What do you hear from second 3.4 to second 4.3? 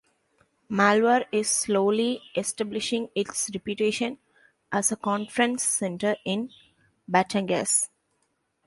reputation